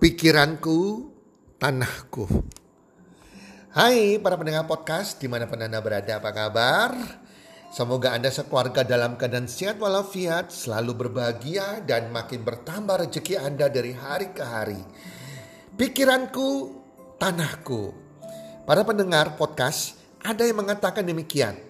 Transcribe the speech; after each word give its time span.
Pikiranku, 0.00 1.12
tanahku. 1.60 2.24
Hai 3.68 4.16
para 4.16 4.40
pendengar 4.40 4.64
podcast 4.64 5.20
di 5.20 5.28
mana 5.28 5.44
pun 5.44 5.60
Anda 5.60 5.84
berada, 5.84 6.16
apa 6.16 6.32
kabar? 6.32 6.96
Semoga 7.68 8.16
Anda 8.16 8.32
sekeluarga 8.32 8.80
dalam 8.80 9.20
keadaan 9.20 9.44
sehat 9.44 9.76
walafiat, 9.76 10.56
selalu 10.56 11.04
berbahagia 11.04 11.84
dan 11.84 12.08
makin 12.16 12.40
bertambah 12.48 12.96
rezeki 12.96 13.44
Anda 13.44 13.68
dari 13.68 13.92
hari 13.92 14.32
ke 14.32 14.40
hari. 14.40 14.80
Pikiranku, 15.76 16.48
tanahku. 17.20 17.92
Para 18.64 18.80
pendengar 18.88 19.36
podcast, 19.36 20.00
ada 20.24 20.48
yang 20.48 20.64
mengatakan 20.64 21.04
demikian. 21.04 21.60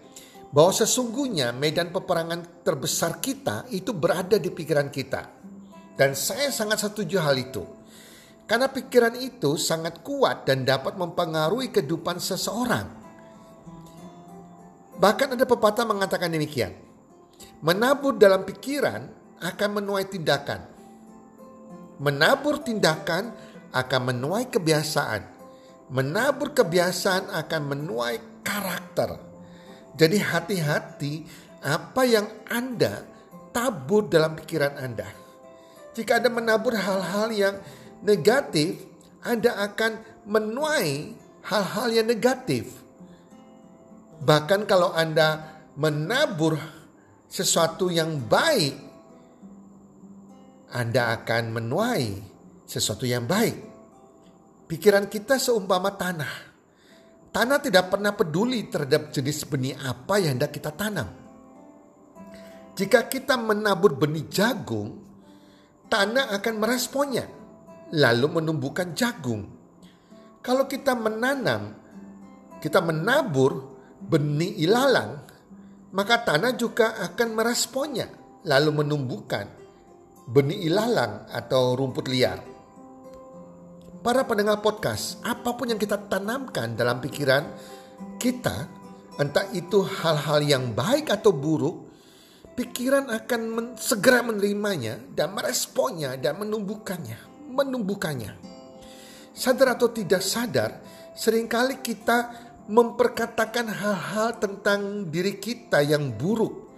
Bahwa 0.55 0.71
sesungguhnya 0.71 1.51
medan 1.51 1.91
peperangan 1.91 2.63
terbesar 2.63 3.19
kita 3.19 3.67
itu 3.75 3.91
berada 3.91 4.39
di 4.39 4.55
pikiran 4.55 4.87
kita. 4.87 5.27
Dan 5.99 6.15
saya 6.15 6.55
sangat 6.55 6.87
setuju 6.87 7.19
hal 7.19 7.35
itu. 7.35 7.80
Karena 8.51 8.67
pikiran 8.67 9.15
itu 9.15 9.55
sangat 9.55 10.03
kuat 10.03 10.43
dan 10.43 10.67
dapat 10.67 10.99
mempengaruhi 10.99 11.71
kehidupan 11.71 12.19
seseorang. 12.19 12.83
Bahkan 14.99 15.39
ada 15.39 15.47
pepatah 15.47 15.87
mengatakan 15.87 16.35
demikian. 16.35 16.75
Menabur 17.63 18.19
dalam 18.19 18.43
pikiran 18.43 19.07
akan 19.39 19.71
menuai 19.79 20.03
tindakan. 20.11 20.67
Menabur 22.03 22.59
tindakan 22.59 23.31
akan 23.71 24.01
menuai 24.11 24.51
kebiasaan. 24.51 25.23
Menabur 25.95 26.51
kebiasaan 26.51 27.31
akan 27.31 27.63
menuai 27.71 28.43
karakter. 28.43 29.15
Jadi 29.95 30.19
hati-hati 30.19 31.15
apa 31.63 32.03
yang 32.03 32.27
Anda 32.51 33.07
tabur 33.55 34.11
dalam 34.11 34.35
pikiran 34.35 34.75
Anda. 34.75 35.07
Jika 35.95 36.19
Anda 36.19 36.35
menabur 36.35 36.75
hal-hal 36.75 37.31
yang 37.31 37.55
negatif, 38.05 38.81
Anda 39.21 39.57
akan 39.71 40.25
menuai 40.29 41.17
hal-hal 41.45 41.89
yang 41.93 42.07
negatif. 42.09 42.81
Bahkan 44.21 44.69
kalau 44.69 44.93
Anda 44.93 45.61
menabur 45.77 46.61
sesuatu 47.29 47.89
yang 47.89 48.21
baik, 48.29 48.77
Anda 50.71 51.17
akan 51.21 51.43
menuai 51.57 52.07
sesuatu 52.69 53.09
yang 53.09 53.25
baik. 53.25 53.57
Pikiran 54.69 55.11
kita 55.11 55.41
seumpama 55.41 55.97
tanah. 55.99 56.53
Tanah 57.31 57.59
tidak 57.63 57.91
pernah 57.91 58.15
peduli 58.15 58.67
terhadap 58.67 59.15
jenis 59.15 59.47
benih 59.47 59.79
apa 59.79 60.19
yang 60.19 60.39
hendak 60.39 60.51
kita 60.55 60.75
tanam. 60.75 61.11
Jika 62.75 63.07
kita 63.07 63.39
menabur 63.39 63.99
benih 63.99 64.27
jagung, 64.31 64.99
tanah 65.91 66.35
akan 66.39 66.55
meresponnya 66.59 67.40
lalu 67.91 68.41
menumbuhkan 68.41 68.95
jagung. 68.95 69.47
Kalau 70.41 70.65
kita 70.71 70.97
menanam, 70.97 71.75
kita 72.63 72.81
menabur 72.81 73.77
benih 74.01 74.57
ilalang, 74.65 75.21
maka 75.93 76.23
tanah 76.23 76.55
juga 76.57 76.97
akan 77.11 77.29
meresponnya, 77.37 78.09
lalu 78.47 78.85
menumbuhkan 78.85 79.47
benih 80.31 80.71
ilalang 80.71 81.29
atau 81.29 81.75
rumput 81.77 82.07
liar. 82.09 82.39
Para 84.01 84.25
pendengar 84.25 84.65
podcast, 84.65 85.21
apa 85.21 85.53
pun 85.53 85.69
yang 85.69 85.77
kita 85.77 86.09
tanamkan 86.09 86.73
dalam 86.73 87.05
pikiran 87.05 87.45
kita, 88.17 88.65
entah 89.21 89.45
itu 89.53 89.85
hal-hal 89.85 90.41
yang 90.41 90.73
baik 90.73 91.13
atau 91.13 91.37
buruk, 91.37 91.85
pikiran 92.57 93.13
akan 93.13 93.41
men 93.53 93.67
segera 93.77 94.25
menerimanya 94.25 94.97
dan 95.13 95.37
meresponnya 95.37 96.17
dan 96.17 96.41
menumbuhkannya 96.41 97.30
menumbuhkannya. 97.51 98.39
Sadar 99.35 99.75
atau 99.75 99.91
tidak 99.91 100.23
sadar, 100.23 100.79
sering 101.15 101.51
kali 101.51 101.83
kita 101.83 102.31
memperkatakan 102.71 103.67
hal-hal 103.67 104.39
tentang 104.39 105.11
diri 105.11 105.43
kita 105.43 105.83
yang 105.83 106.15
buruk. 106.15 106.71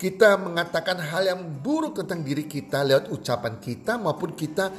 Kita 0.00 0.40
mengatakan 0.40 0.96
hal 0.96 1.28
yang 1.28 1.40
buruk 1.60 2.00
tentang 2.00 2.24
diri 2.24 2.48
kita 2.48 2.80
lewat 2.80 3.12
ucapan 3.12 3.60
kita 3.60 4.00
maupun 4.00 4.32
kita 4.32 4.72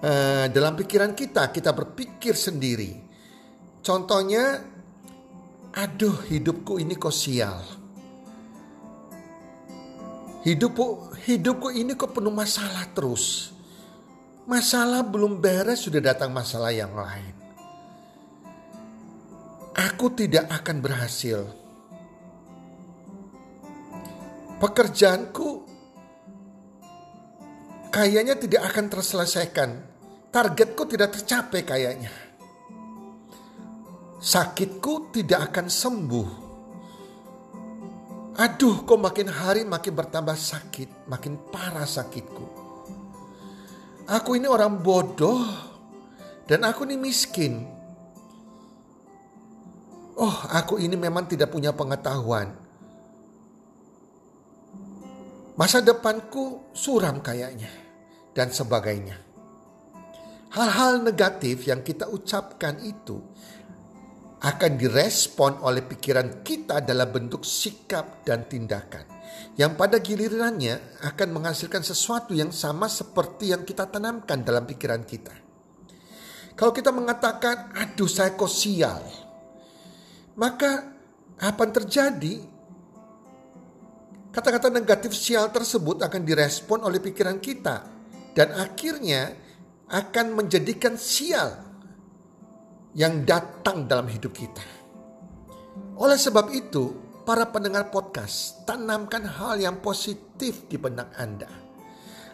uh, 0.00 0.46
dalam 0.48 0.72
pikiran 0.72 1.12
kita. 1.12 1.52
Kita 1.52 1.76
berpikir 1.76 2.32
sendiri. 2.32 2.96
Contohnya, 3.84 4.64
aduh 5.76 6.24
hidupku 6.24 6.80
ini 6.80 6.96
kok 6.96 7.12
sial. 7.12 7.60
Hidupku, 10.42 11.20
hidupku 11.20 11.68
ini 11.70 11.92
kok 11.92 12.16
penuh 12.16 12.32
masalah 12.32 12.88
terus. 12.96 13.52
Masalah 14.42 15.06
belum 15.06 15.38
beres 15.38 15.86
sudah 15.86 16.02
datang 16.02 16.34
masalah 16.34 16.74
yang 16.74 16.90
lain. 16.90 17.34
Aku 19.72 20.10
tidak 20.12 20.50
akan 20.50 20.82
berhasil. 20.82 21.46
Pekerjaanku 24.58 25.48
kayaknya 27.94 28.34
tidak 28.38 28.62
akan 28.72 28.86
terselesaikan. 28.90 29.70
Targetku 30.32 30.88
tidak 30.90 31.18
tercapai 31.18 31.60
kayaknya. 31.62 32.12
Sakitku 34.22 35.12
tidak 35.12 35.50
akan 35.50 35.66
sembuh. 35.66 36.28
Aduh, 38.32 38.86
kok 38.88 38.96
makin 38.96 39.28
hari 39.28 39.62
makin 39.68 39.92
bertambah 39.92 40.38
sakit, 40.38 41.04
makin 41.10 41.36
parah 41.52 41.84
sakitku. 41.84 42.61
Aku 44.08 44.34
ini 44.34 44.50
orang 44.50 44.82
bodoh 44.82 45.46
dan 46.50 46.66
aku 46.66 46.82
ini 46.90 46.98
miskin. 46.98 47.62
Oh, 50.18 50.36
aku 50.50 50.82
ini 50.82 50.98
memang 50.98 51.30
tidak 51.30 51.54
punya 51.54 51.70
pengetahuan. 51.70 52.50
Masa 55.54 55.84
depanku 55.84 56.72
suram 56.74 57.22
kayaknya 57.22 57.70
dan 58.34 58.50
sebagainya. 58.50 59.16
Hal-hal 60.52 61.00
negatif 61.00 61.64
yang 61.64 61.80
kita 61.80 62.10
ucapkan 62.12 62.82
itu 62.84 63.16
akan 64.42 64.72
direspon 64.74 65.62
oleh 65.62 65.86
pikiran 65.86 66.42
kita 66.42 66.82
dalam 66.82 67.08
bentuk 67.08 67.46
sikap 67.46 68.26
dan 68.26 68.44
tindakan 68.50 69.11
yang 69.56 69.76
pada 69.76 70.00
gilirannya 70.00 71.04
akan 71.04 71.28
menghasilkan 71.36 71.84
sesuatu 71.84 72.32
yang 72.32 72.48
sama 72.50 72.88
seperti 72.88 73.52
yang 73.52 73.68
kita 73.68 73.84
tanamkan 73.88 74.40
dalam 74.40 74.64
pikiran 74.64 75.04
kita. 75.04 75.34
Kalau 76.56 76.72
kita 76.72 76.92
mengatakan, 76.92 77.72
aduh 77.76 78.08
saya 78.08 78.32
kok 78.36 78.48
sial, 78.48 79.00
maka 80.36 80.70
apa 81.40 81.60
yang 81.64 81.74
terjadi? 81.74 82.34
Kata-kata 84.32 84.72
negatif 84.72 85.12
sial 85.12 85.52
tersebut 85.52 86.00
akan 86.00 86.20
direspon 86.24 86.88
oleh 86.88 87.04
pikiran 87.04 87.36
kita 87.36 87.84
dan 88.32 88.48
akhirnya 88.56 89.36
akan 89.92 90.26
menjadikan 90.32 90.96
sial 90.96 91.60
yang 92.96 93.28
datang 93.28 93.84
dalam 93.84 94.08
hidup 94.08 94.32
kita. 94.32 94.64
Oleh 96.00 96.16
sebab 96.16 96.48
itu, 96.52 97.11
para 97.22 97.54
pendengar 97.54 97.94
podcast, 97.94 98.66
tanamkan 98.66 99.22
hal 99.22 99.58
yang 99.58 99.78
positif 99.78 100.66
di 100.66 100.74
benak 100.74 101.14
Anda. 101.14 101.50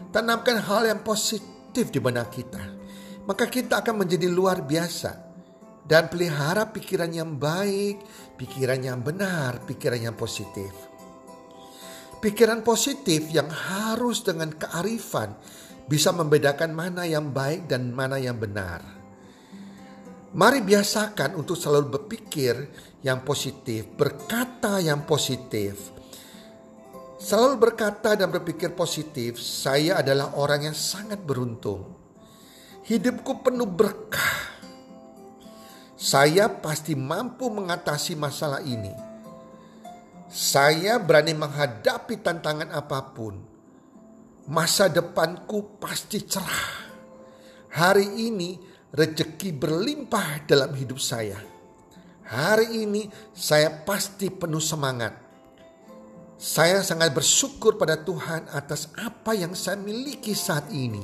Tanamkan 0.08 0.64
hal 0.64 0.88
yang 0.88 1.00
positif 1.04 1.92
di 1.92 2.00
benak 2.00 2.32
kita. 2.32 2.62
Maka 3.28 3.44
kita 3.52 3.84
akan 3.84 4.04
menjadi 4.04 4.28
luar 4.28 4.64
biasa. 4.64 5.28
Dan 5.88 6.12
pelihara 6.12 6.68
pikiran 6.68 7.08
yang 7.08 7.40
baik, 7.40 8.04
pikiran 8.36 8.80
yang 8.84 9.00
benar, 9.00 9.64
pikiran 9.64 10.12
yang 10.12 10.16
positif. 10.16 10.68
Pikiran 12.20 12.60
positif 12.60 13.32
yang 13.32 13.48
harus 13.48 14.20
dengan 14.20 14.52
kearifan 14.52 15.32
bisa 15.88 16.12
membedakan 16.12 16.76
mana 16.76 17.08
yang 17.08 17.32
baik 17.32 17.64
dan 17.72 17.88
mana 17.96 18.20
yang 18.20 18.36
benar. 18.36 18.97
Mari 20.38 20.62
biasakan 20.62 21.34
untuk 21.34 21.58
selalu 21.58 21.98
berpikir 21.98 22.54
yang 23.02 23.26
positif, 23.26 23.90
berkata 23.98 24.78
yang 24.78 25.02
positif. 25.02 25.90
Selalu 27.18 27.58
berkata 27.58 28.14
dan 28.14 28.30
berpikir 28.30 28.70
positif, 28.78 29.42
saya 29.42 29.98
adalah 29.98 30.38
orang 30.38 30.70
yang 30.70 30.76
sangat 30.78 31.18
beruntung. 31.18 31.90
Hidupku 32.86 33.42
penuh 33.42 33.66
berkah. 33.66 34.62
Saya 35.98 36.46
pasti 36.46 36.94
mampu 36.94 37.50
mengatasi 37.50 38.14
masalah 38.14 38.62
ini. 38.62 38.94
Saya 40.30 41.02
berani 41.02 41.34
menghadapi 41.34 42.14
tantangan 42.22 42.70
apa 42.70 43.10
pun 43.10 43.34
masa 44.46 44.86
depanku 44.86 45.82
pasti 45.82 46.22
cerah. 46.22 46.86
Hari 47.74 48.22
ini 48.30 48.67
rezeki 48.92 49.54
berlimpah 49.56 50.44
dalam 50.48 50.72
hidup 50.76 51.00
saya. 51.00 51.36
Hari 52.28 52.84
ini 52.84 53.08
saya 53.32 53.72
pasti 53.84 54.28
penuh 54.28 54.60
semangat. 54.60 55.16
Saya 56.38 56.84
sangat 56.86 57.10
bersyukur 57.16 57.74
pada 57.80 57.98
Tuhan 57.98 58.46
atas 58.52 58.92
apa 59.00 59.34
yang 59.34 59.56
saya 59.58 59.80
miliki 59.80 60.36
saat 60.36 60.70
ini. 60.70 61.02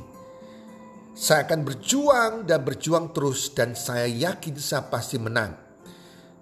Saya 1.15 1.47
akan 1.47 1.61
berjuang 1.67 2.33
dan 2.47 2.61
berjuang 2.63 3.11
terus 3.11 3.51
dan 3.51 3.75
saya 3.75 4.07
yakin 4.07 4.55
saya 4.61 4.87
pasti 4.87 5.17
menang. 5.19 5.57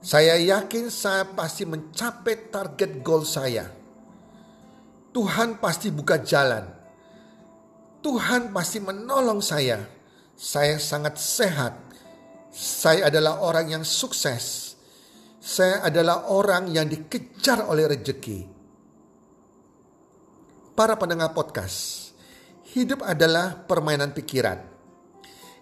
Saya 0.02 0.34
yakin 0.34 0.90
saya 0.90 1.30
pasti 1.30 1.62
mencapai 1.64 2.50
target 2.50 3.00
goal 3.00 3.22
saya. 3.22 3.70
Tuhan 5.12 5.60
pasti 5.60 5.92
buka 5.92 6.20
jalan 6.24 6.82
Tuhan 8.02 8.50
pasti 8.50 8.82
menolong 8.82 9.38
saya. 9.38 9.78
Saya 10.42 10.82
sangat 10.82 11.22
sehat. 11.22 11.78
Saya 12.50 13.06
adalah 13.14 13.46
orang 13.46 13.78
yang 13.78 13.84
sukses. 13.86 14.74
Saya 15.38 15.86
adalah 15.86 16.34
orang 16.34 16.66
yang 16.66 16.90
dikejar 16.90 17.62
oleh 17.70 17.86
rejeki. 17.86 18.50
Para 20.74 20.98
pendengar 20.98 21.30
podcast, 21.30 22.10
hidup 22.74 23.06
adalah 23.06 23.54
permainan 23.54 24.10
pikiran. 24.10 24.58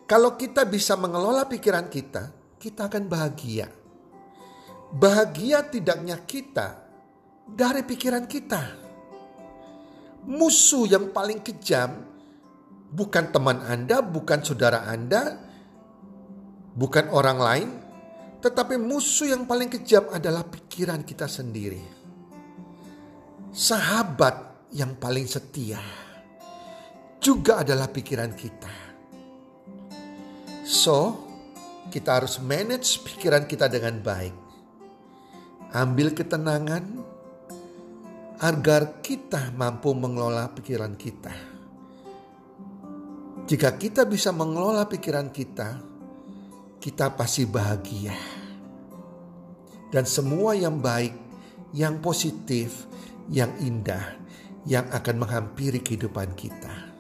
Kalau 0.08 0.40
kita 0.40 0.64
bisa 0.64 0.96
mengelola 0.96 1.44
pikiran 1.44 1.92
kita, 1.92 2.56
kita 2.56 2.88
akan 2.88 3.04
bahagia. 3.04 3.68
Bahagia 4.96 5.60
tidaknya 5.68 6.24
kita 6.24 6.88
dari 7.44 7.84
pikiran 7.84 8.24
kita. 8.24 8.62
Musuh 10.24 10.88
yang 10.88 11.12
paling 11.12 11.44
kejam 11.44 12.09
bukan 12.90 13.30
teman 13.30 13.62
Anda, 13.62 14.02
bukan 14.02 14.42
saudara 14.42 14.84
Anda, 14.90 15.38
bukan 16.74 17.10
orang 17.14 17.38
lain, 17.38 17.68
tetapi 18.42 18.76
musuh 18.76 19.30
yang 19.30 19.46
paling 19.46 19.70
kejam 19.70 20.10
adalah 20.10 20.42
pikiran 20.46 21.06
kita 21.06 21.30
sendiri. 21.30 21.82
Sahabat 23.50 24.70
yang 24.74 24.98
paling 24.98 25.26
setia 25.26 25.82
juga 27.18 27.62
adalah 27.62 27.90
pikiran 27.90 28.32
kita. 28.34 28.74
So, 30.62 31.26
kita 31.90 32.22
harus 32.22 32.38
manage 32.38 33.02
pikiran 33.02 33.50
kita 33.50 33.66
dengan 33.66 33.98
baik. 33.98 34.34
Ambil 35.74 36.14
ketenangan 36.14 36.86
agar 38.40 39.02
kita 39.02 39.50
mampu 39.54 39.92
mengelola 39.94 40.50
pikiran 40.54 40.94
kita 40.94 41.59
jika 43.50 43.74
kita 43.74 44.06
bisa 44.06 44.30
mengelola 44.30 44.86
pikiran 44.86 45.34
kita, 45.34 45.82
kita 46.78 47.18
pasti 47.18 47.50
bahagia. 47.50 48.14
Dan 49.90 50.06
semua 50.06 50.54
yang 50.54 50.78
baik, 50.78 51.10
yang 51.74 51.98
positif, 51.98 52.86
yang 53.26 53.50
indah, 53.58 54.22
yang 54.70 54.86
akan 54.94 55.26
menghampiri 55.26 55.82
kehidupan 55.82 56.30
kita. 56.38 56.94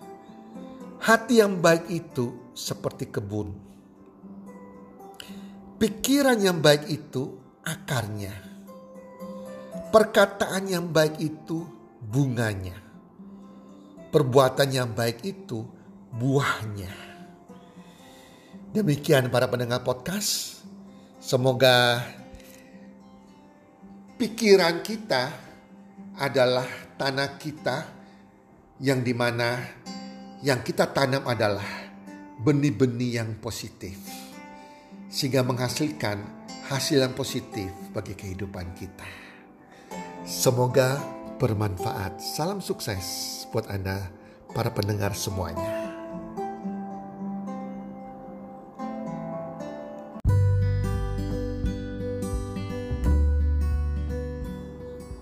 Hati 1.06 1.38
yang 1.38 1.62
baik 1.62 1.86
itu 1.86 2.50
seperti 2.50 3.14
kebun. 3.14 3.54
Pikiran 5.78 6.42
yang 6.42 6.58
baik 6.58 6.90
itu 6.90 7.30
akarnya. 7.62 8.34
Perkataan 9.94 10.66
yang 10.66 10.90
baik 10.90 11.14
itu 11.22 11.62
bunganya. 12.02 12.74
Perbuatan 14.10 14.68
yang 14.74 14.90
baik 14.98 15.22
itu 15.22 15.78
buahnya. 16.14 16.90
Demikian 18.70 19.30
para 19.30 19.50
pendengar 19.50 19.82
podcast. 19.82 20.62
Semoga 21.18 22.06
pikiran 24.18 24.82
kita 24.82 25.30
adalah 26.18 26.66
tanah 26.98 27.38
kita 27.38 27.76
yang 28.80 29.04
di 29.04 29.12
mana 29.12 29.58
yang 30.40 30.64
kita 30.64 30.88
tanam 30.90 31.26
adalah 31.26 31.66
benih-benih 32.40 33.20
yang 33.20 33.30
positif. 33.42 33.98
Sehingga 35.10 35.42
menghasilkan 35.42 36.22
hasil 36.70 37.02
yang 37.02 37.14
positif 37.18 37.68
bagi 37.90 38.14
kehidupan 38.14 38.78
kita. 38.78 39.08
Semoga 40.22 41.02
bermanfaat. 41.42 42.22
Salam 42.22 42.62
sukses 42.62 43.42
buat 43.50 43.66
Anda 43.66 44.06
para 44.54 44.70
pendengar 44.70 45.18
semuanya. 45.18 45.79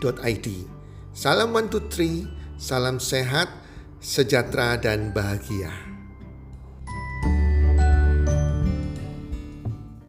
www.salam123.id. 0.00 0.48
Salam 1.16 1.48
123, 1.56 2.60
salam 2.60 3.00
sehat, 3.00 3.48
sejahtera 4.00 4.76
dan 4.76 5.16
bahagia. 5.16 5.85